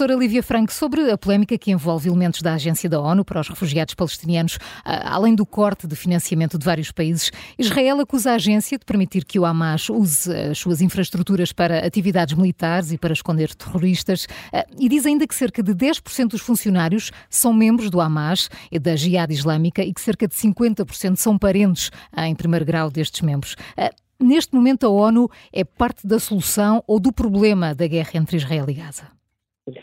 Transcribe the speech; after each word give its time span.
Professora 0.00 0.14
Lívia 0.14 0.42
Franco, 0.42 0.72
sobre 0.72 1.10
a 1.10 1.18
polémica 1.18 1.58
que 1.58 1.70
envolve 1.70 2.08
elementos 2.08 2.40
da 2.40 2.54
Agência 2.54 2.88
da 2.88 3.00
ONU 3.00 3.24
para 3.24 3.40
os 3.40 3.48
Refugiados 3.48 3.94
Palestinianos, 3.94 4.56
além 4.84 5.34
do 5.34 5.44
corte 5.44 5.86
de 5.86 5.94
financiamento 5.94 6.56
de 6.56 6.64
vários 6.64 6.90
países, 6.90 7.30
Israel 7.58 8.00
acusa 8.00 8.30
a 8.30 8.34
agência 8.36 8.78
de 8.78 8.84
permitir 8.84 9.26
que 9.26 9.38
o 9.38 9.44
Hamas 9.44 9.90
use 9.90 10.32
as 10.32 10.58
suas 10.58 10.80
infraestruturas 10.80 11.52
para 11.52 11.84
atividades 11.84 12.34
militares 12.34 12.92
e 12.92 12.98
para 12.98 13.12
esconder 13.12 13.54
terroristas, 13.54 14.26
e 14.78 14.88
diz 14.88 15.04
ainda 15.04 15.26
que 15.26 15.34
cerca 15.34 15.62
de 15.62 15.74
10% 15.74 16.28
dos 16.28 16.40
funcionários 16.40 17.10
são 17.28 17.52
membros 17.52 17.90
do 17.90 18.00
Hamas 18.00 18.48
e 18.72 18.78
da 18.78 18.96
Jihad 18.96 19.30
Islâmica 19.30 19.82
e 19.82 19.92
que 19.92 20.00
cerca 20.00 20.26
de 20.26 20.34
50% 20.34 21.16
são 21.16 21.36
parentes 21.36 21.90
em 22.16 22.34
primeiro 22.34 22.64
grau 22.64 22.90
destes 22.90 23.20
membros. 23.20 23.54
Neste 24.18 24.54
momento, 24.54 24.86
a 24.86 24.88
ONU 24.88 25.28
é 25.52 25.64
parte 25.64 26.06
da 26.06 26.18
solução 26.18 26.82
ou 26.86 26.98
do 26.98 27.12
problema 27.12 27.74
da 27.74 27.86
guerra 27.86 28.12
entre 28.14 28.36
Israel 28.36 28.64
e 28.68 28.74
Gaza? 28.74 29.19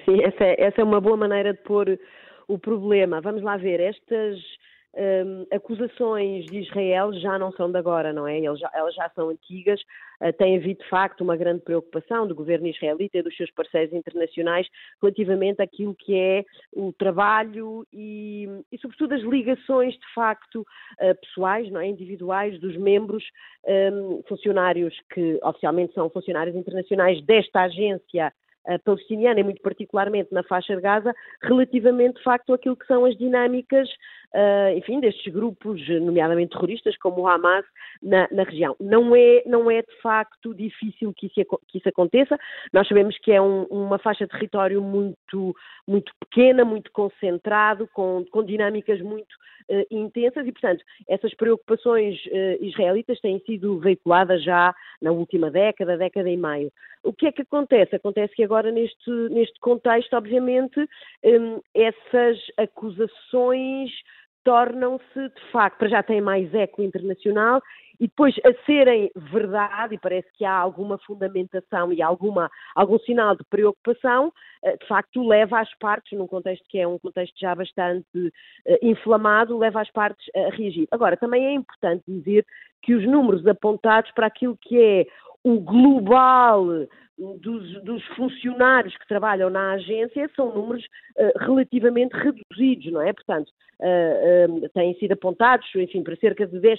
Sim, 0.06 0.24
essa 0.24 0.44
é, 0.44 0.56
essa 0.60 0.82
é 0.82 0.84
uma 0.84 1.02
boa 1.02 1.18
maneira 1.18 1.54
de 1.54 1.62
pôr 1.62 2.00
o 2.48 2.58
problema. 2.58 3.22
Vamos 3.22 3.42
lá 3.42 3.58
ver, 3.58 3.80
estas 3.80 4.40
um, 4.98 5.46
acusações 5.56 6.46
de 6.46 6.60
Israel 6.60 7.14
já 7.14 7.38
não 7.38 7.52
são 7.52 7.72
de 7.72 7.78
agora, 7.78 8.12
não 8.12 8.28
é? 8.28 8.44
Elas 8.44 8.60
já, 8.60 8.72
elas 8.74 8.96
já 8.96 9.10
são 9.12 9.30
antigas. 9.30 9.80
Uh, 10.20 10.34
tem 10.34 10.58
havido, 10.58 10.82
de 10.82 10.90
facto, 10.90 11.22
uma 11.22 11.38
grande 11.38 11.62
preocupação 11.62 12.28
do 12.28 12.34
governo 12.34 12.68
israelita 12.68 13.20
e 13.20 13.22
dos 13.22 13.36
seus 13.36 13.52
parceiros 13.52 13.94
internacionais 13.94 14.68
relativamente 15.00 15.62
àquilo 15.62 15.94
que 15.94 16.16
é 16.16 16.44
o 16.74 16.92
trabalho 16.92 17.86
e, 17.94 18.48
e 18.72 18.78
sobretudo, 18.80 19.14
as 19.14 19.22
ligações, 19.22 19.94
de 19.94 20.14
facto, 20.16 20.62
uh, 20.62 21.22
pessoais, 21.22 21.70
não 21.72 21.80
é? 21.80 21.88
individuais 21.88 22.60
dos 22.60 22.76
membros, 22.76 23.24
um, 23.94 24.24
funcionários 24.28 24.96
que 25.14 25.40
oficialmente 25.44 25.94
são 25.94 26.10
funcionários 26.10 26.56
internacionais 26.56 27.24
desta 27.24 27.62
agência 27.62 28.34
palestiniana 28.84 29.40
e 29.40 29.44
muito 29.44 29.62
particularmente 29.62 30.34
na 30.34 30.44
faixa 30.44 30.76
de 30.76 30.82
Gaza, 30.82 31.14
relativamente 31.42 32.18
de 32.18 32.24
facto 32.24 32.54
àquilo 32.54 32.76
que 32.76 32.86
são 32.86 33.06
as 33.06 33.16
dinâmicas, 33.18 33.90
enfim, 34.76 35.00
destes 35.00 35.32
grupos, 35.34 35.82
nomeadamente 36.02 36.52
terroristas, 36.52 36.98
como 36.98 37.22
o 37.22 37.28
Hamas, 37.28 37.66
na, 38.02 38.28
na, 38.32 38.44
região. 38.44 38.76
Não 38.80 39.16
é, 39.16 39.44
não 39.46 39.70
é 39.72 39.82
de 39.82 40.02
facto 40.02 40.54
difícil 40.54 41.14
que 41.14 41.28
isso, 41.28 41.60
que 41.68 41.78
isso 41.78 41.90
aconteça. 41.90 42.38
Nós 42.72 42.88
sabemos 42.88 43.18
que 43.20 43.32
é 43.32 43.42
um, 43.42 43.64
uma 43.64 43.98
faixa 43.98 44.26
de 44.26 44.32
território 44.32 44.82
muito, 44.82 45.56
muito 45.88 46.12
pequena, 46.20 46.64
muito 46.64 46.92
concentrado, 46.92 47.88
com, 47.94 48.26
com 48.32 48.44
dinâmicas 48.44 49.02
muito 49.02 49.34
uh, 49.70 49.86
intensas 49.90 50.46
e, 50.46 50.52
portanto, 50.52 50.84
essas 51.08 51.34
preocupações 51.34 52.18
uh, 52.26 52.64
israelitas 52.64 53.20
têm 53.20 53.40
sido 53.40 53.80
veiculadas 53.80 54.44
já 54.44 54.74
na 55.02 55.12
última 55.12 55.50
década, 55.50 55.98
década 55.98 56.30
e 56.30 56.38
meio. 56.38 56.72
O 57.04 57.14
que 57.14 57.28
é 57.28 57.32
que 57.32 57.44
acontece? 57.44 57.96
Acontece 57.96 58.36
que 58.36 58.44
agora, 58.44 58.72
neste, 58.72 59.10
neste 59.30 59.60
contexto, 59.60 60.14
obviamente, 60.14 60.80
um, 61.24 61.62
essas 61.74 62.38
acusações 62.58 63.92
tornam-se, 64.48 65.20
de 65.20 65.52
facto, 65.52 65.78
para 65.78 65.90
já 65.90 66.02
têm 66.02 66.22
mais 66.22 66.54
eco 66.54 66.82
internacional 66.82 67.62
e 68.00 68.08
depois 68.08 68.34
a 68.46 68.66
serem 68.66 69.12
verdade, 69.14 69.96
e 69.96 70.00
parece 70.00 70.30
que 70.38 70.46
há 70.46 70.54
alguma 70.54 70.98
fundamentação 71.00 71.92
e 71.92 72.02
alguma, 72.02 72.50
algum 72.74 72.98
sinal 73.00 73.36
de 73.36 73.44
preocupação, 73.50 74.32
eh, 74.64 74.78
de 74.78 74.88
facto 74.88 75.28
leva 75.28 75.60
as 75.60 75.78
partes, 75.80 76.18
num 76.18 76.28
contexto 76.28 76.64
que 76.70 76.80
é 76.80 76.88
um 76.88 76.98
contexto 76.98 77.38
já 77.38 77.54
bastante 77.54 78.08
uh, 78.16 78.32
inflamado, 78.82 79.58
leva 79.58 79.82
as 79.82 79.92
partes 79.92 80.26
a 80.34 80.56
reagir. 80.56 80.88
Agora, 80.92 81.18
também 81.18 81.46
é 81.46 81.52
importante 81.52 82.04
dizer 82.08 82.46
que 82.82 82.96
os 82.96 83.06
números 83.06 83.46
apontados 83.46 84.12
para 84.12 84.28
aquilo 84.28 84.58
que 84.62 84.80
é 84.82 85.06
o 85.44 85.60
global 85.60 86.68
dos, 87.18 87.84
dos, 87.84 88.04
funcionários 88.16 88.96
que 88.96 89.08
trabalham 89.08 89.50
na 89.50 89.74
agência 89.74 90.30
são 90.36 90.54
números 90.54 90.86
uh, 91.18 91.40
relativamente 91.40 92.14
reduzidos, 92.14 92.92
não 92.92 93.02
é? 93.02 93.12
Portanto, 93.12 93.50
uh, 93.80 94.66
uh, 94.66 94.70
têm 94.70 94.94
sido 94.96 95.14
apontados, 95.14 95.68
enfim, 95.76 96.04
para 96.04 96.16
cerca 96.18 96.46
de 96.46 96.60
10%. 96.60 96.78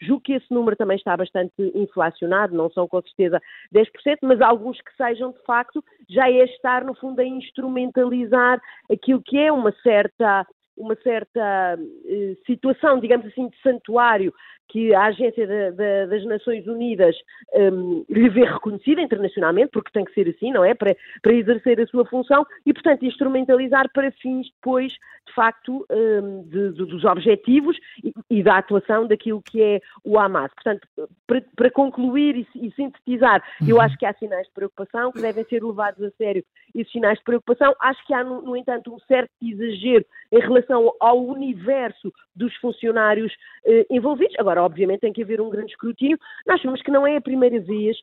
Julgo 0.00 0.22
que 0.22 0.34
esse 0.34 0.52
número 0.52 0.76
também 0.76 0.96
está 0.96 1.16
bastante 1.16 1.52
inflacionado, 1.74 2.54
não 2.54 2.70
são 2.70 2.86
com 2.86 3.02
certeza 3.02 3.40
10%, 3.74 4.18
mas 4.22 4.40
alguns 4.40 4.80
que 4.80 4.96
sejam, 4.96 5.32
de 5.32 5.42
facto, 5.44 5.82
já 6.08 6.30
é 6.30 6.44
estar, 6.44 6.84
no 6.84 6.94
fundo, 6.94 7.20
a 7.20 7.24
instrumentalizar 7.24 8.60
aquilo 8.90 9.22
que 9.22 9.36
é 9.36 9.50
uma 9.50 9.72
certa 9.82 10.46
uma 10.76 10.94
certa 10.96 11.78
eh, 12.04 12.36
situação, 12.46 13.00
digamos 13.00 13.26
assim, 13.26 13.48
de 13.48 13.56
santuário 13.62 14.32
que 14.68 14.94
a 14.94 15.04
Agência 15.06 15.46
das 15.46 16.24
Nações 16.24 16.66
Unidas 16.66 17.14
um, 17.54 18.04
lhe 18.08 18.28
vê 18.28 18.44
reconhecida 18.44 19.00
internacionalmente, 19.00 19.70
porque 19.72 19.92
tem 19.92 20.04
que 20.04 20.12
ser 20.12 20.28
assim, 20.28 20.52
não 20.52 20.64
é? 20.64 20.74
Para, 20.74 20.96
para 21.22 21.32
exercer 21.32 21.80
a 21.80 21.86
sua 21.86 22.04
função 22.04 22.44
e, 22.64 22.72
portanto, 22.72 23.04
instrumentalizar 23.04 23.90
para 23.92 24.10
fins 24.12 24.48
depois, 24.50 24.92
de 24.92 25.34
facto, 25.34 25.86
um, 25.90 26.42
de, 26.42 26.72
de, 26.72 26.84
dos 26.84 27.04
objetivos 27.04 27.76
e, 28.02 28.12
e, 28.30 28.42
da 28.42 28.58
atuação 28.58 29.06
daquilo 29.06 29.40
que 29.42 29.62
é 29.62 29.80
o 30.04 30.18
Hamas. 30.18 30.52
Portanto, 30.54 30.86
para, 31.26 31.42
para 31.54 31.70
concluir 31.70 32.36
e, 32.36 32.66
e 32.66 32.70
sintetizar, 32.72 33.42
uhum. 33.60 33.68
eu 33.68 33.80
acho 33.80 33.96
que 33.96 34.06
há 34.06 34.12
sinais 34.14 34.46
de 34.46 34.52
preocupação 34.52 35.12
que 35.12 35.20
devem 35.20 35.44
ser 35.44 35.62
levados 35.62 36.02
a 36.02 36.10
sério 36.12 36.44
esses 36.74 36.92
sinais 36.92 37.18
de 37.18 37.24
preocupação. 37.24 37.74
Acho 37.80 38.04
que 38.06 38.12
há, 38.12 38.24
no, 38.24 38.42
no 38.42 38.56
entanto, 38.56 38.92
um 38.92 38.98
certo 39.00 39.30
exagero 39.40 40.04
em 40.32 40.40
relação 40.40 40.65
ao 40.72 41.24
universo 41.24 42.12
dos 42.34 42.54
funcionários 42.56 43.32
eh, 43.64 43.86
envolvidos. 43.90 44.34
Agora, 44.38 44.62
obviamente, 44.62 45.00
tem 45.00 45.12
que 45.12 45.22
haver 45.22 45.40
um 45.40 45.50
grande 45.50 45.72
escrutínio. 45.72 46.18
Nós 46.46 46.60
sabemos 46.60 46.82
que 46.82 46.90
não 46.90 47.06
é 47.06 47.16
a 47.16 47.20
primeira 47.20 47.60
vez 47.60 47.96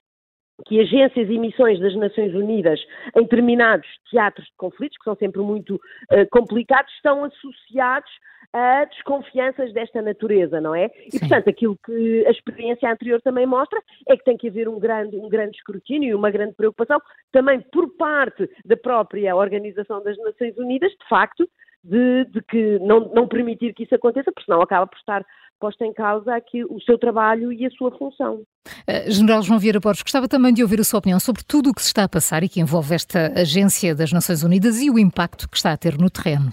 que 0.68 0.80
agências 0.80 1.30
e 1.30 1.38
missões 1.40 1.80
das 1.80 1.96
Nações 1.96 2.34
Unidas 2.34 2.80
em 3.16 3.24
determinados 3.24 3.88
teatros 4.10 4.46
de 4.46 4.56
conflitos, 4.56 4.98
que 4.98 5.04
são 5.04 5.16
sempre 5.16 5.42
muito 5.42 5.76
uh, 5.76 6.30
complicados, 6.32 6.94
estão 6.94 7.24
associados 7.24 8.12
a 8.54 8.86
desconfianças 8.86 9.74
desta 9.74 10.02
natureza, 10.02 10.62
não 10.62 10.76
é? 10.76 10.92
E, 11.08 11.12
Sim. 11.12 11.20
portanto, 11.20 11.50
aquilo 11.50 11.78
que 11.84 12.24
a 12.28 12.30
experiência 12.30 12.92
anterior 12.92 13.20
também 13.22 13.48
mostra 13.48 13.82
é 14.08 14.16
que 14.16 14.24
tem 14.24 14.38
que 14.38 14.48
haver 14.48 14.70
um 14.70 14.80
grande, 14.80 15.18
um 15.18 15.28
grande 15.28 15.58
escrutínio 15.58 16.10
e 16.10 16.16
uma 16.16 16.30
grande 16.30 16.54
preocupação 16.54 17.02
também 17.32 17.60
por 17.60 17.90
parte 17.98 18.48
da 18.64 18.78
própria 18.78 19.36
Organização 19.36 20.04
das 20.04 20.18
Nações 20.20 20.56
Unidas, 20.58 20.92
de 20.92 21.08
facto, 21.10 21.50
de, 21.84 22.26
de 22.26 22.42
que 22.42 22.80
não, 22.80 23.12
não 23.14 23.28
permitir 23.28 23.74
que 23.74 23.84
isso 23.84 23.96
aconteça, 23.96 24.32
porque 24.32 24.46
senão 24.46 24.62
acaba 24.62 24.88
por 24.88 24.98
estar 24.98 25.26
posta 25.60 25.86
em 25.86 25.94
causa 25.94 26.36
aqui 26.36 26.64
o 26.66 26.82
seu 26.82 26.98
trabalho 26.98 27.52
e 27.54 27.66
a 27.66 27.70
sua 27.72 27.90
função. 27.92 28.42
Uh, 28.88 29.10
General 29.10 29.42
João 29.42 29.60
Vieira 29.60 29.80
Borges, 29.80 30.04
gostava 30.04 30.28
também 30.28 30.54
de 30.54 30.62
ouvir 30.62 30.80
a 30.82 30.84
sua 30.84 31.00
opinião 31.00 31.20
sobre 31.22 31.42
tudo 31.42 31.70
o 31.70 31.74
que 31.74 31.82
se 31.82 31.88
está 31.88 32.04
a 32.04 32.10
passar 32.10 32.44
e 32.44 32.50
que 32.50 32.60
envolve 32.60 32.94
esta 32.94 33.32
agência 33.40 33.96
das 33.96 34.12
Nações 34.12 34.44
Unidas 34.44 34.82
e 34.82 34.90
o 34.90 35.00
impacto 35.00 35.50
que 35.50 35.56
está 35.56 35.72
a 35.72 35.78
ter 35.78 35.98
no 35.98 36.10
terreno. 36.10 36.52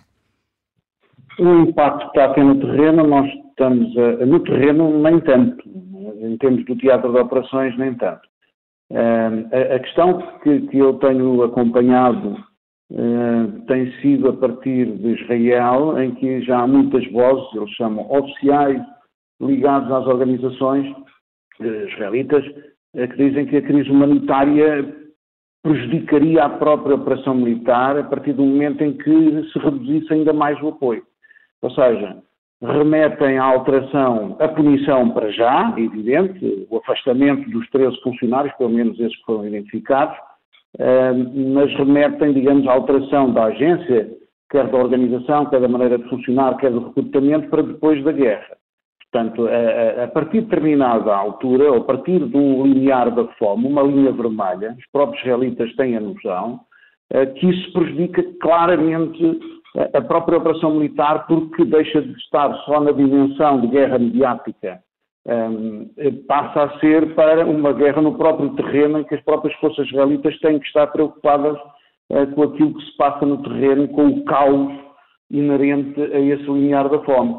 O 1.41 1.69
impacto 1.69 1.99
que 1.99 2.07
está 2.19 2.27
a 2.27 2.35
ter 2.35 2.45
no 2.45 2.61
terreno, 2.61 3.07
nós 3.07 3.29
estamos 3.49 3.97
a, 3.99 4.27
no 4.27 4.41
terreno 4.41 5.03
nem 5.03 5.21
tanto, 5.21 5.69
em 6.21 6.37
termos 6.39 6.65
do 6.67 6.77
teatro 6.77 7.13
de 7.13 7.19
operações, 7.19 7.77
nem 7.79 7.95
tanto. 7.95 8.29
A, 8.93 9.75
a, 9.75 9.79
questão 9.81 10.23
que, 10.43 10.61
que 10.69 10.79
eu 10.79 10.95
tenho 10.95 11.43
acompanhado 11.43 12.37
Uh, 12.93 13.61
tem 13.69 13.93
sido 14.01 14.31
a 14.31 14.33
partir 14.33 14.85
de 14.85 15.13
Israel, 15.23 15.97
em 16.01 16.13
que 16.17 16.43
já 16.43 16.59
há 16.59 16.67
muitas 16.67 17.07
vozes, 17.13 17.55
eles 17.55 17.71
chamam 17.71 18.11
oficiais, 18.11 18.83
ligados 19.41 19.93
às 19.93 20.07
organizações 20.07 20.91
uh, 21.61 21.89
israelitas, 21.89 22.45
uh, 22.45 23.09
que 23.09 23.17
dizem 23.17 23.47
que 23.47 23.59
a 23.59 23.63
crise 23.63 23.89
humanitária 23.89 24.93
prejudicaria 25.63 26.45
a 26.45 26.49
própria 26.49 26.97
operação 26.97 27.35
militar 27.35 27.97
a 27.97 28.03
partir 28.03 28.33
do 28.33 28.43
momento 28.43 28.83
em 28.83 28.95
que 28.95 29.51
se 29.53 29.59
reduzisse 29.61 30.13
ainda 30.13 30.33
mais 30.33 30.61
o 30.61 30.69
apoio. 30.69 31.05
Ou 31.63 31.71
seja, 31.71 32.17
remetem 32.61 33.39
à 33.39 33.45
alteração, 33.45 34.37
a 34.41 34.49
punição 34.49 35.11
para 35.11 35.31
já, 35.31 35.73
evidente, 35.79 36.67
o 36.69 36.79
afastamento 36.79 37.49
dos 37.51 37.69
13 37.71 38.01
funcionários, 38.03 38.55
pelo 38.57 38.71
menos 38.71 38.99
esses 38.99 39.17
que 39.17 39.25
foram 39.25 39.47
identificados, 39.47 40.17
mas 41.55 41.73
remetem, 41.75 42.33
digamos, 42.33 42.67
à 42.67 42.73
alteração 42.73 43.33
da 43.33 43.45
agência, 43.45 44.11
quer 44.51 44.69
da 44.69 44.79
organização, 44.79 45.47
quer 45.47 45.61
da 45.61 45.69
maneira 45.69 45.99
de 45.99 46.09
funcionar, 46.09 46.57
quer 46.57 46.71
do 46.71 46.87
recrutamento, 46.87 47.49
para 47.49 47.63
depois 47.63 48.03
da 48.05 48.13
guerra. 48.13 48.57
Portanto, 49.11 49.49
a, 49.49 50.05
a 50.05 50.09
partir 50.09 50.41
de 50.41 50.47
determinada 50.47 51.15
altura, 51.15 51.73
ou 51.73 51.79
a 51.79 51.85
partir 51.85 52.21
de 52.21 52.37
um 52.37 52.65
limiar 52.65 53.11
da 53.11 53.25
fome, 53.39 53.67
uma 53.67 53.83
linha 53.83 54.13
vermelha, 54.13 54.77
os 54.79 54.87
próprios 54.93 55.21
israelitas 55.23 55.75
têm 55.75 55.97
a 55.97 56.01
noção 56.01 56.61
eh, 57.13 57.27
que 57.27 57.51
isso 57.51 57.73
prejudica 57.73 58.23
claramente 58.41 59.41
a 59.95 60.01
própria 60.01 60.39
operação 60.39 60.75
militar, 60.75 61.27
porque 61.27 61.65
deixa 61.65 62.03
de 62.03 62.13
estar 62.19 62.53
só 62.65 62.81
na 62.81 62.93
dimensão 62.93 63.61
de 63.61 63.69
guerra 63.69 63.99
mediática 63.99 64.81
um, 65.31 65.89
passa 66.27 66.65
a 66.65 66.79
ser 66.81 67.15
para 67.15 67.47
uma 67.47 67.73
guerra 67.73 68.03
no 68.03 68.17
próprio 68.17 68.51
terreno 68.57 68.99
em 68.99 69.05
que 69.05 69.15
as 69.15 69.23
próprias 69.23 69.55
forças 69.59 69.87
israelitas 69.87 70.39
têm 70.41 70.59
que 70.59 70.67
estar 70.67 70.89
preocupadas 70.89 71.57
uh, 72.11 72.27
com 72.35 72.43
aquilo 72.43 72.75
que 72.75 72.85
se 72.85 72.97
passa 72.97 73.25
no 73.25 73.43
terreno, 73.43 73.87
com 73.89 74.09
o 74.09 74.25
caos 74.25 74.73
inerente 75.31 76.01
a 76.01 76.19
esse 76.19 76.43
limiar 76.43 76.89
da 76.89 76.99
fome. 77.01 77.37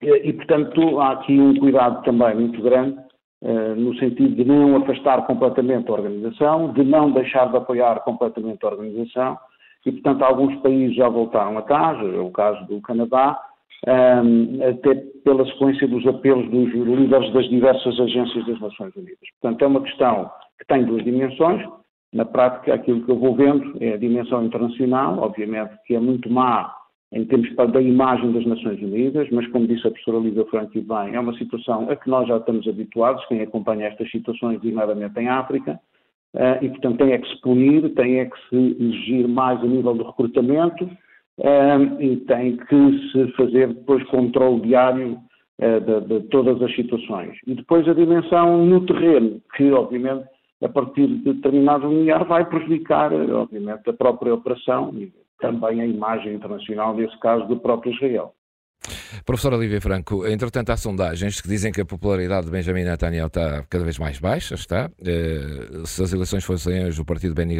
E, 0.00 0.28
e, 0.28 0.32
portanto, 0.32 1.00
há 1.00 1.12
aqui 1.12 1.38
um 1.38 1.54
cuidado 1.56 2.02
também 2.02 2.34
muito 2.34 2.62
grande 2.62 2.98
uh, 3.42 3.74
no 3.76 3.94
sentido 3.98 4.34
de 4.34 4.44
não 4.44 4.76
afastar 4.76 5.26
completamente 5.26 5.90
a 5.90 5.94
organização, 5.94 6.72
de 6.72 6.82
não 6.82 7.12
deixar 7.12 7.50
de 7.50 7.58
apoiar 7.58 8.00
completamente 8.00 8.64
a 8.64 8.68
organização, 8.68 9.38
e, 9.84 9.92
portanto, 9.92 10.22
alguns 10.22 10.56
países 10.62 10.96
já 10.96 11.08
voltaram 11.08 11.58
atrás, 11.58 11.98
é 11.98 12.18
o 12.18 12.30
caso 12.30 12.64
do 12.66 12.80
Canadá, 12.80 13.38
um, 13.86 14.62
até 14.62 14.94
pela 15.24 15.44
sequência 15.46 15.86
dos 15.86 16.06
apelos 16.06 16.50
dos 16.50 16.72
líderes 16.72 17.32
das 17.32 17.48
diversas 17.48 17.98
agências 18.00 18.46
das 18.46 18.60
Nações 18.60 18.94
Unidas. 18.96 19.28
Portanto, 19.40 19.62
é 19.62 19.66
uma 19.66 19.82
questão 19.82 20.30
que 20.58 20.66
tem 20.66 20.84
duas 20.84 21.04
dimensões. 21.04 21.62
Na 22.12 22.24
prática, 22.24 22.74
aquilo 22.74 23.04
que 23.04 23.10
eu 23.10 23.18
vou 23.18 23.34
vendo 23.34 23.76
é 23.80 23.92
a 23.92 23.98
dimensão 23.98 24.44
internacional, 24.44 25.18
obviamente 25.18 25.74
que 25.86 25.94
é 25.94 26.00
muito 26.00 26.30
má 26.30 26.74
em 27.12 27.24
termos 27.24 27.54
da 27.54 27.80
imagem 27.80 28.32
das 28.32 28.44
Nações 28.44 28.80
Unidas, 28.82 29.28
mas 29.30 29.46
como 29.48 29.66
disse 29.66 29.86
a 29.86 29.90
professora 29.90 30.18
Lívia 30.18 30.44
Franco 30.46 30.72
bem, 30.74 31.14
é 31.14 31.20
uma 31.20 31.32
situação 31.38 31.88
a 31.90 31.96
que 31.96 32.08
nós 32.08 32.28
já 32.28 32.36
estamos 32.36 32.68
habituados, 32.68 33.24
quem 33.26 33.40
acompanha 33.40 33.86
estas 33.86 34.10
situações, 34.10 34.60
designadamente 34.60 35.18
em 35.18 35.28
África, 35.28 35.80
uh, 36.34 36.62
e 36.62 36.68
portanto 36.68 36.98
tem 36.98 37.12
é 37.12 37.18
que 37.18 37.28
se 37.28 37.40
punir, 37.40 37.94
tem 37.94 38.20
é 38.20 38.26
que 38.26 38.36
se 38.50 38.76
exigir 38.78 39.26
mais 39.26 39.58
a 39.60 39.66
nível 39.66 39.94
de 39.94 40.02
recrutamento, 40.02 40.88
e 42.00 42.16
tem 42.26 42.56
que 42.56 43.10
se 43.12 43.32
fazer 43.36 43.68
depois 43.68 44.02
controle 44.08 44.60
diário 44.62 45.18
uh, 45.60 45.80
de, 45.80 46.00
de, 46.08 46.28
todas 46.28 46.60
as 46.60 46.74
situações. 46.74 47.36
E 47.46 47.54
depois 47.54 47.88
a 47.88 47.94
dimensão 47.94 48.66
no 48.66 48.84
terreno, 48.84 49.40
que 49.56 49.70
obviamente 49.70 50.26
a 50.62 50.68
partir 50.68 51.06
de 51.06 51.34
determinado 51.34 51.88
limiar 51.88 52.24
vai 52.24 52.44
prejudicar, 52.44 53.12
obviamente, 53.12 53.88
a 53.88 53.92
própria 53.92 54.34
operação 54.34 54.92
e 54.94 55.12
também 55.40 55.80
a 55.80 55.86
imagem 55.86 56.34
internacional, 56.34 56.96
nesse 56.96 57.16
caso, 57.20 57.46
do 57.46 57.60
próprio 57.60 57.92
Israel. 57.92 58.34
Professora 59.24 59.56
Lívia 59.56 59.80
Franco, 59.80 60.26
entretanto 60.26 60.70
há 60.70 60.76
sondagens 60.76 61.40
que 61.40 61.48
dizem 61.48 61.72
que 61.72 61.80
a 61.80 61.84
popularidade 61.84 62.46
de 62.46 62.52
Benjamin 62.52 62.84
Netanyahu 62.84 63.28
está 63.28 63.64
cada 63.68 63.84
vez 63.84 63.98
mais 63.98 64.18
baixa, 64.18 64.54
está. 64.54 64.90
Eh, 65.04 65.82
se 65.84 66.02
as 66.02 66.12
eleições 66.12 66.44
fossem 66.44 66.84
hoje, 66.86 67.00
o 67.00 67.04
partido 67.04 67.34
Benny 67.34 67.56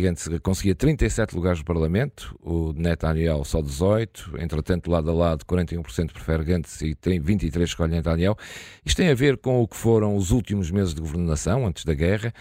Gantz 0.00 0.28
conseguia 0.42 0.74
37 0.74 1.34
lugares 1.34 1.60
no 1.60 1.64
Parlamento, 1.64 2.36
o 2.42 2.72
Netanyahu 2.72 3.44
só 3.44 3.62
18, 3.62 4.34
entretanto 4.38 4.90
lado 4.90 5.10
a 5.10 5.14
lado 5.14 5.44
41% 5.44 6.12
prefere 6.12 6.44
Gantz 6.44 6.80
e 6.82 6.94
tem 6.94 7.20
23 7.20 7.68
escolhe 7.68 7.92
Netanyahu. 7.92 8.36
Isto 8.84 8.96
tem 8.96 9.10
a 9.10 9.14
ver 9.14 9.38
com 9.38 9.60
o 9.60 9.68
que 9.68 9.76
foram 9.76 10.16
os 10.16 10.30
últimos 10.30 10.70
meses 10.70 10.94
de 10.94 11.00
governação, 11.00 11.66
antes 11.66 11.84
da 11.84 11.94
guerra, 11.94 12.32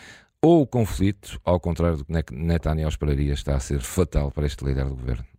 ou 0.42 0.62
o 0.62 0.68
conflito, 0.68 1.39
ao 1.44 1.59
contrário 1.59 1.98
do 1.98 2.06
que 2.06 2.33
Netanyahu 2.33 2.89
esperaria, 2.89 3.33
está 3.33 3.56
a 3.56 3.59
ser 3.59 3.80
fatal 3.80 4.31
para 4.31 4.45
este 4.45 4.65
líder 4.65 4.86
do 4.86 4.95
governo? 4.95 5.36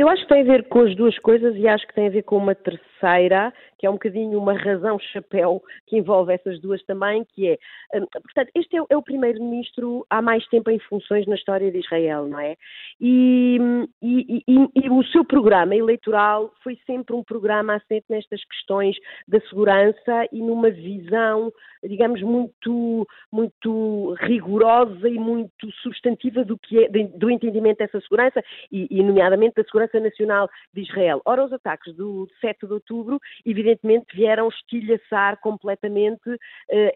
Eu 0.00 0.08
acho 0.08 0.22
que 0.22 0.28
tem 0.28 0.40
a 0.40 0.44
ver 0.44 0.64
com 0.64 0.80
as 0.80 0.96
duas 0.96 1.18
coisas 1.18 1.54
e 1.56 1.68
acho 1.68 1.86
que 1.86 1.92
tem 1.94 2.06
a 2.06 2.10
ver 2.10 2.22
com 2.22 2.38
uma 2.38 2.54
terceira, 2.54 3.52
que 3.80 3.86
é 3.86 3.90
um 3.90 3.94
bocadinho 3.94 4.38
uma 4.38 4.52
razão 4.52 4.98
chapéu 4.98 5.62
que 5.86 5.96
envolve 5.96 6.34
essas 6.34 6.60
duas 6.60 6.82
também, 6.84 7.24
que 7.34 7.48
é, 7.48 7.58
hum, 7.94 8.06
portanto, 8.12 8.50
este 8.54 8.76
é, 8.76 8.82
é 8.90 8.96
o 8.96 9.02
primeiro-ministro 9.02 10.06
há 10.10 10.20
mais 10.20 10.46
tempo 10.48 10.70
em 10.70 10.78
funções 10.80 11.26
na 11.26 11.34
história 11.34 11.72
de 11.72 11.78
Israel, 11.78 12.26
não 12.26 12.38
é? 12.38 12.56
E, 13.00 13.58
e, 14.02 14.44
e, 14.46 14.68
e, 14.74 14.90
o 14.90 15.02
seu 15.04 15.24
programa 15.24 15.74
eleitoral 15.74 16.52
foi 16.62 16.78
sempre 16.86 17.16
um 17.16 17.24
programa 17.24 17.76
assente 17.76 18.04
nestas 18.10 18.44
questões 18.44 18.96
da 19.26 19.40
segurança 19.48 20.28
e 20.30 20.42
numa 20.42 20.70
visão, 20.70 21.50
digamos, 21.82 22.20
muito, 22.20 23.08
muito 23.32 24.14
rigorosa 24.20 25.08
e 25.08 25.18
muito 25.18 25.72
substantiva 25.82 26.44
do 26.44 26.58
que 26.58 26.84
é, 26.84 26.88
do 26.88 27.30
entendimento 27.30 27.78
dessa 27.78 27.98
segurança 28.02 28.42
e 28.70 29.02
nomeadamente 29.02 29.54
da 29.56 29.64
segurança 29.64 29.98
nacional 29.98 30.50
de 30.74 30.82
Israel. 30.82 31.22
Ora, 31.24 31.46
os 31.46 31.52
ataques 31.52 31.94
do 31.94 32.28
7 32.42 32.66
de 32.66 32.74
outubro, 32.74 33.18
evidentemente, 33.46 33.69
vieram 34.14 34.48
estilhaçar 34.48 35.38
completamente 35.40 36.28
uh, 36.30 36.38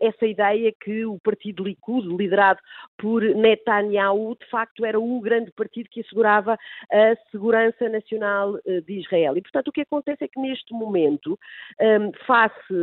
essa 0.00 0.26
ideia 0.26 0.73
que 0.81 1.05
o 1.05 1.19
partido 1.21 1.65
Likud, 1.65 2.06
liderado 2.17 2.61
por 2.99 3.23
Netanyahu, 3.23 4.37
de 4.41 4.49
facto 4.49 4.85
era 4.85 4.99
o 4.99 5.21
grande 5.21 5.50
partido 5.53 5.88
que 5.91 6.00
assegurava 6.00 6.56
a 6.91 7.31
segurança 7.31 7.88
nacional 7.88 8.55
uh, 8.55 8.82
de 8.82 9.00
Israel. 9.00 9.37
E, 9.37 9.43
portanto, 9.43 9.69
o 9.69 9.73
que 9.73 9.82
acontece 9.82 10.25
é 10.25 10.29
que 10.29 10.41
neste 10.41 10.73
momento, 10.73 11.38
ehm, 11.81 12.11
face 12.26 12.75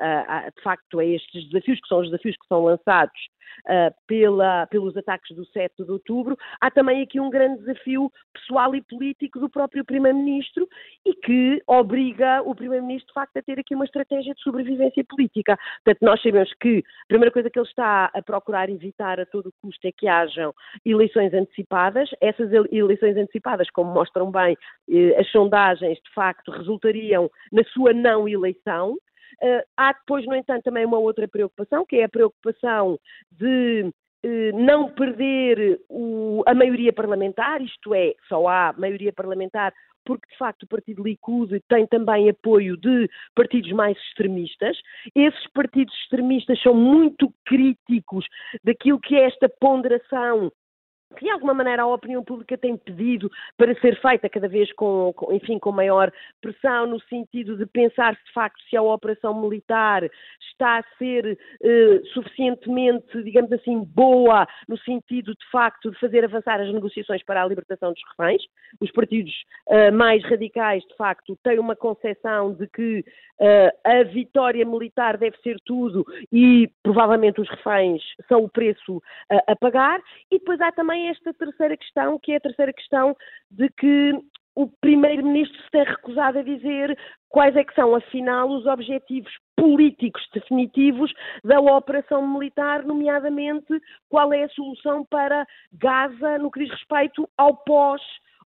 a, 0.00 0.46
a, 0.46 0.50
de 0.50 0.62
facto 0.62 0.98
a 0.98 1.04
estes 1.04 1.48
desafios, 1.48 1.80
que 1.80 1.88
são 1.88 2.00
os 2.00 2.06
desafios 2.06 2.36
que 2.36 2.46
são 2.46 2.64
lançados 2.64 3.18
pela, 4.06 4.66
pelos 4.66 4.96
ataques 4.96 5.36
do 5.36 5.44
7 5.46 5.84
de 5.84 5.90
outubro, 5.90 6.36
há 6.60 6.70
também 6.70 7.02
aqui 7.02 7.20
um 7.20 7.30
grande 7.30 7.60
desafio 7.60 8.10
pessoal 8.32 8.74
e 8.74 8.82
político 8.82 9.38
do 9.38 9.48
próprio 9.48 9.84
Primeiro-Ministro 9.84 10.68
e 11.04 11.14
que 11.14 11.62
obriga 11.66 12.42
o 12.42 12.54
Primeiro-Ministro, 12.54 13.08
de 13.08 13.14
facto, 13.14 13.36
a 13.36 13.42
ter 13.42 13.58
aqui 13.58 13.74
uma 13.74 13.84
estratégia 13.84 14.34
de 14.34 14.40
sobrevivência 14.42 15.04
política. 15.04 15.58
Portanto, 15.84 16.02
nós 16.02 16.22
sabemos 16.22 16.52
que 16.60 16.78
a 16.78 17.06
primeira 17.08 17.32
coisa 17.32 17.50
que 17.50 17.58
ele 17.58 17.66
está 17.66 18.10
a 18.14 18.22
procurar 18.22 18.70
evitar 18.70 19.20
a 19.20 19.26
todo 19.26 19.52
custo 19.62 19.86
é 19.86 19.92
que 19.92 20.08
hajam 20.08 20.54
eleições 20.84 21.32
antecipadas. 21.34 22.08
Essas 22.20 22.50
eleições 22.70 23.16
antecipadas, 23.16 23.70
como 23.70 23.92
mostram 23.92 24.30
bem 24.30 24.56
eh, 24.90 25.16
as 25.18 25.30
sondagens, 25.30 25.98
de 25.98 26.12
facto, 26.14 26.50
resultariam 26.50 27.30
na 27.52 27.62
sua 27.64 27.92
não 27.92 28.28
eleição. 28.28 28.96
Uh, 29.42 29.62
há 29.76 29.92
depois, 29.92 30.26
no 30.26 30.34
entanto, 30.34 30.64
também 30.64 30.84
uma 30.84 30.98
outra 30.98 31.28
preocupação, 31.28 31.84
que 31.86 31.96
é 31.96 32.04
a 32.04 32.08
preocupação 32.08 32.98
de 33.30 33.90
uh, 34.24 34.58
não 34.58 34.88
perder 34.90 35.80
o, 35.88 36.42
a 36.46 36.54
maioria 36.54 36.92
parlamentar, 36.92 37.62
isto 37.62 37.94
é, 37.94 38.14
só 38.28 38.46
há 38.48 38.74
maioria 38.76 39.12
parlamentar 39.12 39.72
porque 40.08 40.26
de 40.30 40.38
facto 40.38 40.62
o 40.62 40.66
Partido 40.66 41.02
Likud 41.02 41.60
tem 41.68 41.86
também 41.86 42.30
apoio 42.30 42.78
de 42.78 43.10
partidos 43.34 43.70
mais 43.72 43.94
extremistas. 43.98 44.74
Esses 45.14 45.46
partidos 45.52 45.94
extremistas 46.02 46.58
são 46.62 46.72
muito 46.72 47.30
críticos 47.44 48.24
daquilo 48.64 48.98
que 48.98 49.16
é 49.16 49.26
esta 49.26 49.50
ponderação 49.60 50.50
que 51.16 51.24
de 51.24 51.30
alguma 51.30 51.54
maneira 51.54 51.82
a 51.82 51.86
opinião 51.86 52.22
pública 52.22 52.58
tem 52.58 52.76
pedido 52.76 53.30
para 53.56 53.74
ser 53.80 54.00
feita 54.00 54.28
cada 54.28 54.48
vez 54.48 54.72
com, 54.74 55.12
com, 55.14 55.32
enfim, 55.32 55.58
com 55.58 55.72
maior 55.72 56.12
pressão, 56.40 56.86
no 56.86 57.00
sentido 57.02 57.56
de 57.56 57.66
pensar 57.66 58.12
de 58.12 58.32
facto 58.32 58.60
se 58.68 58.76
a 58.76 58.82
operação 58.82 59.40
militar 59.40 60.08
está 60.50 60.78
a 60.78 60.84
ser 60.98 61.38
eh, 61.62 62.00
suficientemente, 62.12 63.22
digamos 63.22 63.50
assim, 63.52 63.82
boa, 63.84 64.46
no 64.68 64.76
sentido 64.78 65.32
de 65.32 65.50
facto 65.50 65.90
de 65.90 65.98
fazer 65.98 66.24
avançar 66.24 66.60
as 66.60 66.72
negociações 66.72 67.22
para 67.24 67.42
a 67.42 67.46
libertação 67.46 67.92
dos 67.92 68.02
reféns. 68.10 68.42
Os 68.80 68.90
partidos 68.92 69.32
eh, 69.68 69.90
mais 69.90 70.22
radicais, 70.24 70.82
de 70.84 70.96
facto, 70.96 71.38
têm 71.42 71.58
uma 71.58 71.76
concepção 71.76 72.52
de 72.52 72.66
que 72.68 73.04
eh, 73.40 73.72
a 73.84 74.02
vitória 74.02 74.64
militar 74.64 75.16
deve 75.16 75.36
ser 75.38 75.56
tudo 75.64 76.04
e 76.32 76.68
provavelmente 76.82 77.40
os 77.40 77.48
reféns 77.48 78.02
são 78.28 78.42
o 78.44 78.48
preço 78.48 79.00
a 79.46 79.56
pagar. 79.56 80.00
E 80.30 80.38
depois 80.38 80.60
há 80.60 80.72
também 80.72 80.97
também 80.98 81.08
esta 81.08 81.32
terceira 81.32 81.76
questão, 81.76 82.18
que 82.18 82.32
é 82.32 82.36
a 82.36 82.40
terceira 82.40 82.72
questão 82.72 83.16
de 83.50 83.68
que 83.70 84.12
o 84.54 84.66
Primeiro-Ministro 84.80 85.56
se 85.62 85.70
tem 85.70 85.84
recusado 85.84 86.38
a 86.38 86.42
dizer 86.42 86.98
quais 87.28 87.54
é 87.54 87.62
que 87.62 87.74
são, 87.74 87.94
afinal, 87.94 88.50
os 88.50 88.66
objetivos 88.66 89.32
políticos 89.56 90.26
definitivos 90.34 91.12
da 91.44 91.60
operação 91.60 92.26
militar, 92.26 92.84
nomeadamente 92.84 93.80
qual 94.08 94.32
é 94.32 94.44
a 94.44 94.48
solução 94.48 95.04
para 95.04 95.46
Gaza 95.72 96.38
no 96.38 96.50
que 96.50 96.64
diz 96.64 96.70
respeito 96.70 97.28
ao 97.36 97.56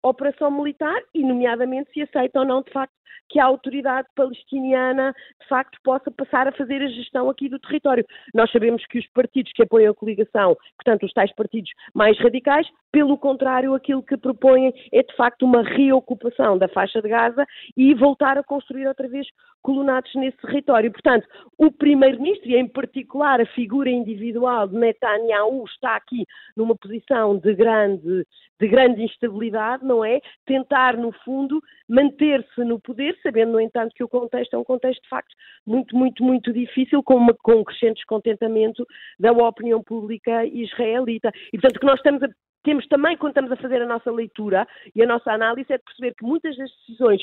pós-operação 0.03 0.51
militar 0.51 1.01
e, 1.15 1.23
nomeadamente, 1.23 1.91
se 1.93 2.03
aceita 2.03 2.41
ou 2.41 2.45
não, 2.45 2.63
de 2.63 2.73
facto, 2.73 2.93
que 3.29 3.41
a 3.41 3.47
autoridade 3.47 4.09
palestiniana, 4.15 5.15
de 5.41 5.49
facto, 5.49 5.79
possa 5.83 6.11
passar 6.11 6.47
a 6.47 6.53
fazer 6.53 6.83
a 6.83 6.89
gestão 6.89 7.31
aqui 7.31 7.49
do 7.49 7.59
território. 7.59 8.05
Nós 8.35 8.51
sabemos 8.51 8.85
que 8.87 8.99
os 8.99 9.07
partidos 9.09 9.53
que 9.53 9.63
apoiam 9.63 9.93
a 9.93 9.95
coligação, 9.95 10.55
portanto, 10.77 11.07
os 11.07 11.13
tais 11.15 11.33
partidos 11.35 11.71
mais 11.95 12.19
radicais, 12.19 12.67
pelo 12.91 13.17
contrário, 13.17 13.75
aquilo 13.75 14.03
que 14.03 14.19
propõem 14.19 14.75
é, 14.93 15.03
de 15.03 15.17
facto, 15.17 15.45
uma 15.45 15.63
reocupação 15.63 16.59
da 16.59 16.69
faixa 16.69 17.01
de 17.01 17.09
Gaza 17.09 17.47
e 17.75 17.95
voltar 17.95 18.37
a 18.37 18.43
construir 18.43 18.87
outra 18.87 19.09
vez 19.09 19.27
colonatos 19.63 20.15
nesse 20.15 20.37
território. 20.39 20.93
Portanto, 20.93 21.27
o 21.57 21.71
primeiro-ministro, 21.71 22.51
e 22.51 22.57
em 22.57 22.69
particular 22.69 23.41
a 23.41 23.47
figura 23.47 23.89
individual 23.89 24.69
de 24.69 24.77
Netanyahu, 24.77 25.65
está 25.65 25.97
aqui 25.97 26.27
numa 26.55 26.77
posição 26.77 27.39
de 27.39 27.55
grande, 27.55 28.27
de 28.63 28.69
grande 28.69 29.03
instabilidade, 29.03 29.85
não 29.85 30.05
é? 30.05 30.21
Tentar, 30.47 30.97
no 30.97 31.11
fundo, 31.25 31.61
manter-se 31.89 32.65
no 32.65 32.81
poder, 32.81 33.19
sabendo, 33.21 33.53
no 33.53 33.61
entanto, 33.61 33.93
que 33.93 34.05
o 34.05 34.09
contexto 34.09 34.55
é 34.55 34.59
um 34.59 34.63
contexto 34.63 35.03
de 35.03 35.09
facto 35.09 35.35
muito, 35.67 35.97
muito, 35.97 36.23
muito 36.23 36.53
difícil, 36.53 37.03
com, 37.03 37.17
uma, 37.17 37.35
com 37.43 37.57
um 37.57 37.65
crescente 37.65 37.97
descontentamento 37.97 38.87
da 39.19 39.33
opinião 39.33 39.83
pública 39.83 40.47
israelita. 40.47 41.33
E, 41.53 41.59
portanto, 41.59 41.77
o 41.77 41.81
que 41.81 41.87
nós 41.87 41.99
estamos 41.99 42.23
a 42.23 42.29
temos 42.65 42.87
também, 42.87 43.17
quando 43.17 43.33
estamos 43.33 43.51
a 43.51 43.57
fazer 43.57 43.83
a 43.83 43.87
nossa 43.87 44.09
leitura 44.09 44.69
e 44.95 45.03
a 45.03 45.07
nossa 45.07 45.33
análise, 45.33 45.73
é 45.73 45.79
de 45.79 45.83
perceber 45.83 46.15
que 46.15 46.25
muitas 46.25 46.57
das 46.57 46.71
decisões 46.71 47.21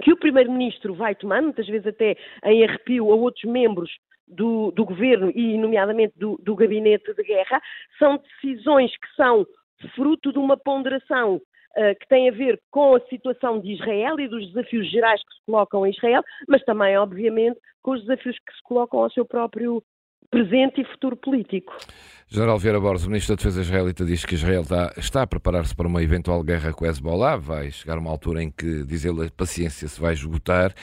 que 0.00 0.10
o 0.10 0.16
Primeiro-Ministro 0.16 0.94
vai 0.94 1.14
tomando, 1.14 1.44
muitas 1.44 1.66
vezes 1.66 1.86
até 1.86 2.16
em 2.42 2.64
arrepio 2.64 3.12
a 3.12 3.14
outros 3.14 3.44
membros 3.44 3.90
do, 4.26 4.70
do 4.70 4.86
governo 4.86 5.30
e, 5.34 5.58
nomeadamente, 5.58 6.14
do, 6.16 6.40
do, 6.42 6.56
gabinete 6.56 7.12
de 7.12 7.22
guerra, 7.22 7.60
são 7.98 8.16
decisões 8.16 8.90
que 8.92 9.14
são 9.14 9.46
fruto 9.94 10.32
de 10.32 10.38
uma 10.38 10.56
ponderação 10.56 11.40
que 12.00 12.08
tem 12.08 12.26
a 12.30 12.32
ver 12.32 12.58
com 12.70 12.94
a 12.96 13.00
situação 13.00 13.60
de 13.60 13.74
Israel 13.74 14.18
e 14.18 14.26
dos 14.26 14.46
desafios 14.46 14.90
gerais 14.90 15.20
que 15.20 15.34
se 15.34 15.40
colocam 15.44 15.84
a 15.84 15.90
Israel, 15.90 16.22
mas 16.48 16.64
também, 16.64 16.96
obviamente, 16.96 17.60
com 17.82 17.90
os 17.90 18.00
desafios 18.00 18.34
que 18.36 18.54
se 18.54 18.62
colocam 18.62 19.00
ao 19.00 19.10
seu 19.10 19.26
próprio 19.26 19.82
presente 20.30 20.80
e 20.80 20.84
futuro 20.84 21.16
político. 21.16 21.76
General 22.28 22.58
Vieira 22.58 22.80
Borges, 22.80 23.06
o 23.06 23.10
Ministro 23.10 23.36
da 23.36 23.38
Defesa 23.38 23.60
israelita, 23.60 24.04
diz 24.04 24.24
que 24.24 24.34
Israel 24.34 24.62
está, 24.62 24.92
está 24.96 25.22
a 25.22 25.26
preparar-se 25.26 25.74
para 25.76 25.86
uma 25.86 26.02
eventual 26.02 26.42
guerra 26.42 26.72
com 26.72 26.84
Hezbollah. 26.84 27.36
Vai 27.36 27.70
chegar 27.70 27.98
uma 27.98 28.10
altura 28.10 28.42
em 28.42 28.50
que, 28.50 28.84
diz 28.84 29.04
ele, 29.04 29.26
a 29.26 29.30
paciência 29.30 29.86
se 29.86 30.00
vai 30.00 30.14
esgotar 30.14 30.74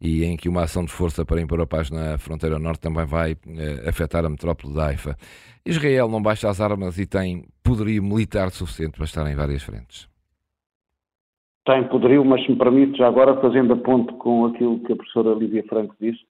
e 0.00 0.24
em 0.24 0.36
que 0.36 0.48
uma 0.48 0.62
ação 0.62 0.84
de 0.84 0.92
força 0.92 1.24
para 1.24 1.40
impor 1.40 1.60
a 1.60 1.66
paz 1.66 1.90
na 1.90 2.18
fronteira 2.18 2.58
norte 2.58 2.80
também 2.80 3.04
vai 3.04 3.32
eh, 3.32 3.88
afetar 3.88 4.24
a 4.24 4.28
metrópole 4.28 4.72
de 4.72 4.80
Haifa. 4.80 5.16
Israel 5.64 6.08
não 6.08 6.22
baixa 6.22 6.48
as 6.48 6.60
armas 6.60 6.98
e 6.98 7.06
tem 7.06 7.44
poderio 7.68 8.02
militar 8.02 8.50
suficiente 8.50 8.96
para 8.96 9.04
estar 9.04 9.30
em 9.30 9.36
várias 9.36 9.62
frentes. 9.62 10.08
Tem 11.64 11.84
poderio, 11.88 12.24
mas 12.24 12.44
se 12.44 12.52
me 12.52 12.96
já 12.96 13.06
agora 13.06 13.40
fazendo 13.40 13.74
a 13.74 13.76
ponte 13.76 14.12
com 14.14 14.46
aquilo 14.46 14.80
que 14.80 14.92
a 14.92 14.96
professora 14.96 15.34
Lívia 15.34 15.62
Franco 15.68 15.94
disse, 16.00 16.24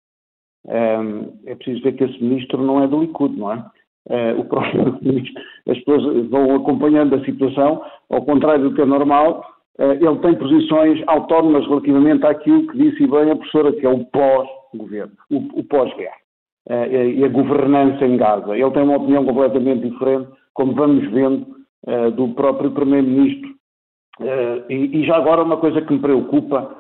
é 1.46 1.56
preciso 1.56 1.84
ver 1.84 1.94
que 1.94 2.03
esse 2.03 2.22
ministro 2.22 2.62
não 2.62 2.84
é 2.84 2.88
do 2.88 3.01
Likud, 3.01 3.38
não 3.38 3.51
é? 3.53 3.63
Eh, 4.10 4.34
o 4.38 4.46
próprio 4.46 4.98
ministro, 5.01 5.41
as 5.70 5.77
pessoas 5.79 6.29
vão 6.29 6.56
acompanhando 6.56 7.15
a 7.15 7.25
situação, 7.25 7.84
ao 8.10 8.22
contrário 8.24 8.70
do 8.70 8.75
que 8.75 8.82
é 8.82 8.86
normal, 8.86 9.44
eh, 9.77 10.00
ele 10.01 10.17
tem 10.20 10.36
posições 10.36 11.03
autónomas 11.08 11.67
relativamente 11.67 12.25
àquilo 12.25 12.67
que 12.67 12.77
disse 12.77 13.06
bem 13.06 13.29
a 13.32 13.36
professora, 13.36 13.74
que 13.74 13.86
é 13.86 13.89
o 13.89 14.06
pós-governo, 14.06 15.13
o, 15.29 15.60
o 15.60 15.63
pós-guerra 15.65 16.15
eh, 16.70 17.10
e 17.10 17.24
a 17.24 17.27
governança 17.27 18.06
em 18.06 18.17
Gaza. 18.17 18.58
Ele 18.58 18.72
tem 18.72 18.84
uma 18.84 18.98
opinião 18.98 19.25
completamente 19.25 19.89
diferente, 19.89 20.29
como 20.57 20.73
vamos 20.73 21.07
vendo, 21.11 21.45
do 22.15 22.29
próprio 22.29 22.71
Primeiro-Ministro. 22.71 23.55
E, 24.67 25.05
já 25.05 25.15
agora 25.15 25.43
uma 25.43 25.57
coisa 25.57 25.81
que 25.81 25.93
me 25.93 25.99
preocupa 25.99 26.75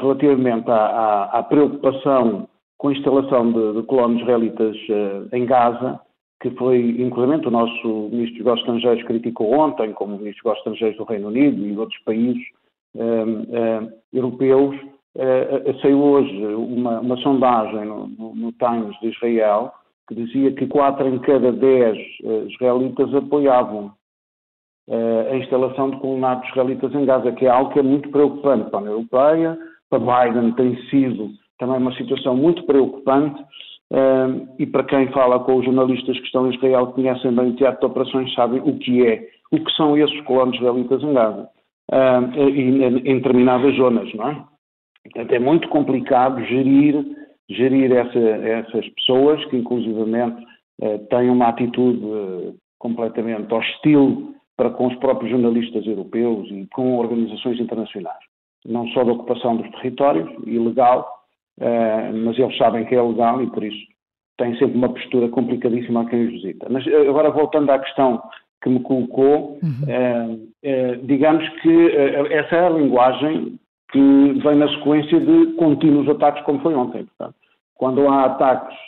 relativamente 0.00 0.70
à, 0.70 0.74
à, 0.76 1.38
à 1.40 1.42
preocupação 1.42 2.48
com 2.82 2.88
a 2.88 2.92
instalação 2.92 3.52
de, 3.52 3.80
de 3.80 3.86
colonos 3.86 4.20
israelitas 4.20 4.76
uh, 4.88 5.28
em 5.32 5.46
Gaza, 5.46 6.00
que 6.42 6.50
foi, 6.50 6.96
inclusive, 6.98 7.46
o 7.46 7.50
nosso 7.50 8.08
Ministro 8.10 8.38
dos 8.38 8.38
Negócios 8.38 8.60
Estrangeiros 8.66 9.06
criticou 9.06 9.52
ontem, 9.52 9.92
como 9.92 10.16
o 10.16 10.18
Ministro 10.18 10.42
dos 10.42 10.44
Negócios 10.44 10.58
Estrangeiros 10.58 10.98
do 10.98 11.04
Reino 11.04 11.28
Unido 11.28 11.64
e 11.64 11.78
outros 11.78 12.02
países 12.02 12.42
uh, 12.96 13.84
uh, 13.84 13.92
europeus, 14.12 14.76
saiu 15.82 16.02
hoje 16.02 16.42
uma, 16.54 17.00
uma 17.00 17.16
sondagem 17.18 17.84
no, 17.84 18.08
no, 18.08 18.34
no, 18.34 18.52
Times 18.52 18.98
de 19.00 19.10
Israel 19.10 19.70
que 20.12 20.24
dizia 20.24 20.52
que 20.52 20.66
4 20.66 21.08
em 21.08 21.18
cada 21.20 21.52
10 21.52 21.98
israelitas 22.50 23.14
apoiavam 23.14 23.92
a 25.30 25.36
instalação 25.36 25.90
de 25.90 25.96
colonatos 26.00 26.48
israelitas 26.50 26.92
em 26.94 27.04
Gaza, 27.04 27.32
que 27.32 27.46
é 27.46 27.48
algo 27.48 27.72
que 27.72 27.78
é 27.78 27.82
muito 27.82 28.10
preocupante 28.10 28.68
para 28.68 28.80
a 28.80 28.82
União 28.82 28.94
Europeia, 28.94 29.58
para 29.88 29.98
Biden 29.98 30.52
tem 30.52 30.76
sido 30.88 31.30
também 31.58 31.76
uma 31.76 31.94
situação 31.94 32.34
muito 32.34 32.64
preocupante 32.64 33.40
uh, 33.92 34.48
e 34.58 34.66
para 34.66 34.84
quem 34.84 35.12
fala 35.12 35.38
com 35.40 35.56
os 35.56 35.64
jornalistas 35.64 36.18
que 36.18 36.26
estão 36.26 36.46
em 36.46 36.54
Israel, 36.54 36.88
conhecem 36.88 37.32
bem 37.32 37.50
o 37.50 37.56
teatro 37.56 37.80
de 37.80 37.86
operações, 37.86 38.34
sabem 38.34 38.60
o 38.60 38.78
que 38.78 39.06
é, 39.06 39.28
o 39.52 39.62
que 39.62 39.72
são 39.72 39.96
esses 39.96 40.20
colonos 40.22 40.56
israelitas 40.56 41.02
em 41.02 41.12
Gaza, 41.12 41.48
em 42.36 43.16
determinadas 43.16 43.76
zonas, 43.76 44.12
não 44.14 44.28
é? 44.28 44.44
Portanto, 45.04 45.32
é 45.32 45.38
muito 45.38 45.68
complicado 45.68 46.42
gerir, 46.44 47.04
gerir 47.52 47.92
essa, 47.92 48.18
essas 48.18 48.88
pessoas 48.90 49.44
que, 49.46 49.56
inclusivamente, 49.56 50.42
uh, 50.82 50.98
têm 51.10 51.30
uma 51.30 51.48
atitude 51.48 52.54
completamente 52.78 53.52
hostil 53.52 54.34
para 54.56 54.70
com 54.70 54.88
os 54.88 54.94
próprios 54.96 55.30
jornalistas 55.30 55.86
europeus 55.86 56.48
e 56.50 56.66
com 56.72 56.98
organizações 56.98 57.58
internacionais. 57.60 58.18
Não 58.66 58.86
só 58.88 59.04
da 59.04 59.12
ocupação 59.12 59.56
dos 59.56 59.70
territórios, 59.72 60.28
ilegal, 60.46 61.08
uh, 61.60 62.16
mas 62.24 62.38
eles 62.38 62.56
sabem 62.56 62.84
que 62.84 62.94
é 62.94 63.02
legal 63.02 63.42
e 63.42 63.50
por 63.50 63.64
isso 63.64 63.92
têm 64.38 64.56
sempre 64.58 64.76
uma 64.76 64.88
postura 64.88 65.28
complicadíssima 65.28 66.02
a 66.02 66.06
quem 66.06 66.26
os 66.26 66.32
visita. 66.32 66.66
Mas 66.70 66.86
agora 66.86 67.30
voltando 67.30 67.70
à 67.70 67.78
questão 67.78 68.22
que 68.62 68.68
me 68.68 68.80
colocou, 68.80 69.58
uhum. 69.62 70.36
uh, 70.40 71.06
digamos 71.06 71.48
que 71.60 71.86
essa 72.30 72.56
é 72.56 72.66
a 72.66 72.70
linguagem 72.70 73.58
que 73.92 74.32
vem 74.42 74.56
na 74.56 74.68
sequência 74.68 75.20
de 75.20 75.52
contínuos 75.54 76.08
ataques 76.08 76.42
como 76.44 76.60
foi 76.60 76.74
ontem. 76.74 77.04
Portanto, 77.04 77.36
quando 77.82 78.06
há 78.06 78.26
ataques 78.26 78.78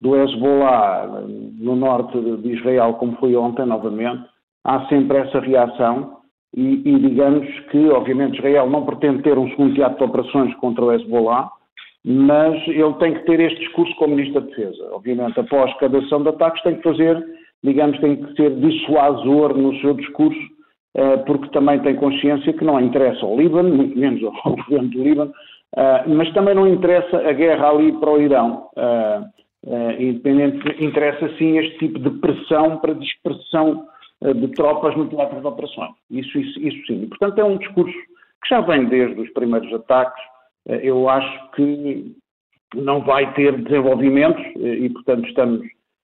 do 0.00 0.16
Hezbollah 0.16 1.22
no 1.28 1.76
norte 1.76 2.18
de 2.18 2.52
Israel, 2.54 2.94
como 2.94 3.14
foi 3.16 3.36
ontem 3.36 3.66
novamente, 3.66 4.24
há 4.64 4.86
sempre 4.86 5.18
essa 5.18 5.38
reação 5.38 6.16
e, 6.56 6.80
e, 6.82 6.98
digamos 6.98 7.46
que, 7.70 7.90
obviamente, 7.90 8.38
Israel 8.38 8.70
não 8.70 8.86
pretende 8.86 9.22
ter 9.22 9.36
um 9.36 9.50
segundo 9.50 9.74
teatro 9.74 9.98
de 9.98 10.04
operações 10.04 10.54
contra 10.54 10.82
o 10.82 10.90
Hezbollah, 10.94 11.50
mas 12.06 12.56
ele 12.68 12.94
tem 12.94 13.12
que 13.12 13.26
ter 13.26 13.38
este 13.38 13.60
discurso 13.60 13.94
como 13.96 14.16
Ministro 14.16 14.40
da 14.40 14.46
Defesa. 14.46 14.88
Obviamente, 14.92 15.38
após 15.38 15.70
cada 15.76 15.98
ação 15.98 16.22
de 16.22 16.30
ataques, 16.30 16.62
tem 16.62 16.76
que 16.76 16.82
fazer, 16.84 17.22
digamos, 17.62 18.00
tem 18.00 18.16
que 18.16 18.34
ser 18.34 18.56
dissuasor 18.60 19.54
no 19.58 19.78
seu 19.80 19.92
discurso, 19.92 20.40
eh, 20.94 21.16
porque 21.18 21.50
também 21.50 21.80
tem 21.80 21.96
consciência 21.96 22.54
que 22.54 22.64
não 22.64 22.80
interessa 22.80 23.26
ao 23.26 23.36
Líbano, 23.36 23.76
muito 23.76 23.98
menos 23.98 24.24
ao 24.24 24.56
governo 24.56 24.88
do 24.88 25.02
Líbano, 25.02 25.32
eh, 25.76 26.04
mas 26.06 26.32
também 26.32 26.54
não 26.54 26.66
interessa 26.66 27.18
a 27.18 27.32
guerra 27.32 27.70
ali 27.70 27.92
para 27.92 28.10
o 28.10 28.20
Irão. 28.20 28.68
Eh, 28.76 29.20
independente, 30.00 30.84
interessa 30.84 31.28
sim 31.38 31.56
este 31.58 31.78
tipo 31.78 31.98
de 32.00 32.10
pressão 32.18 32.78
para 32.78 32.94
dispersão 32.94 33.86
de 34.20 34.48
tropas 34.48 34.96
no 34.96 35.08
teatro 35.08 35.40
de 35.40 35.46
operações. 35.46 35.92
Isso, 36.10 36.36
isso, 36.36 36.60
isso 36.60 36.86
sim. 36.86 37.02
E, 37.02 37.06
portanto, 37.06 37.38
é 37.38 37.44
um 37.44 37.58
discurso 37.58 37.96
que 38.42 38.48
já 38.48 38.60
vem 38.60 38.86
desde 38.86 39.20
os 39.20 39.32
primeiros 39.32 39.72
ataques, 39.72 40.20
eu 40.66 41.08
acho 41.08 41.50
que 41.52 42.12
não 42.74 43.00
vai 43.02 43.32
ter 43.34 43.56
desenvolvimentos 43.62 44.44
e, 44.56 44.88
portanto, 44.90 45.28
estamos 45.28 45.60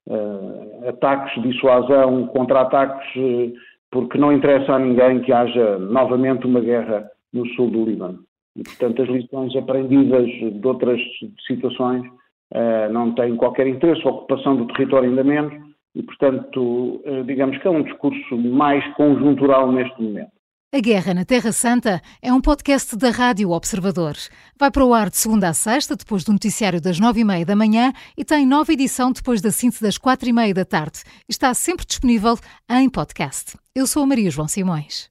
uh, 0.08 0.88
ataques, 0.88 1.42
dissuasão, 1.42 2.26
contra-ataques, 2.28 3.06
uh, 3.16 3.52
porque 3.90 4.18
não 4.18 4.32
interessa 4.32 4.74
a 4.74 4.78
ninguém 4.78 5.20
que 5.20 5.32
haja 5.32 5.78
novamente 5.78 6.46
uma 6.46 6.60
guerra 6.60 7.08
no 7.32 7.46
sul 7.50 7.70
do 7.70 7.84
Líbano. 7.84 8.20
E, 8.58 8.62
portanto, 8.64 9.02
as 9.02 9.08
lições 9.08 9.54
aprendidas 9.56 10.26
de 10.26 10.66
outras 10.66 11.00
situações 11.46 12.04
uh, 12.52 12.92
não 12.92 13.14
têm 13.14 13.36
qualquer 13.36 13.68
interesse, 13.68 14.02
a 14.04 14.10
ocupação 14.10 14.56
do 14.56 14.66
território 14.66 15.08
ainda 15.08 15.22
menos, 15.22 15.54
e, 15.94 16.02
portanto, 16.02 17.02
digamos 17.26 17.56
que 17.58 17.66
é 17.66 17.70
um 17.70 17.82
discurso 17.82 18.36
mais 18.36 18.84
conjuntural 18.94 19.72
neste 19.72 20.00
momento. 20.00 20.30
A 20.70 20.80
Guerra 20.80 21.14
na 21.14 21.24
Terra 21.24 21.50
Santa 21.50 22.02
é 22.20 22.30
um 22.30 22.42
podcast 22.42 22.94
da 22.94 23.08
Rádio 23.08 23.52
Observador. 23.52 24.12
Vai 24.60 24.70
para 24.70 24.84
o 24.84 24.92
ar 24.92 25.08
de 25.08 25.16
segunda 25.16 25.48
a 25.48 25.54
sexta, 25.54 25.96
depois 25.96 26.24
do 26.24 26.32
noticiário 26.32 26.78
das 26.78 27.00
nove 27.00 27.20
e 27.20 27.24
meia 27.24 27.46
da 27.46 27.56
manhã 27.56 27.90
e 28.18 28.22
tem 28.22 28.44
nova 28.44 28.70
edição 28.70 29.10
depois 29.10 29.40
da 29.40 29.50
síntese 29.50 29.82
das 29.82 29.96
quatro 29.96 30.28
e 30.28 30.32
meia 30.32 30.52
da 30.52 30.66
tarde. 30.66 31.04
Está 31.26 31.54
sempre 31.54 31.86
disponível 31.86 32.36
em 32.70 32.90
podcast. 32.90 33.56
Eu 33.74 33.86
sou 33.86 34.02
a 34.02 34.06
Maria 34.06 34.30
João 34.30 34.46
Simões. 34.46 35.10